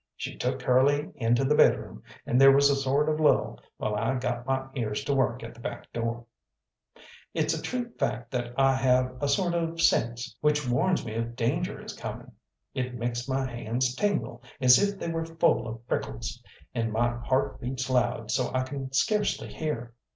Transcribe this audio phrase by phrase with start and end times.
[0.17, 4.15] She took Curly into the bedroom, and there was a sort of lull, while I
[4.17, 6.25] got my ears to work at the back door.
[7.35, 11.35] It's a true fact that I have a sort of sense which warns me if
[11.35, 12.31] danger is coming.
[12.73, 16.41] It makes my hands tingle as if they were full of prickles,
[16.73, 19.93] and my heart beats loud, so I can scarcely hear.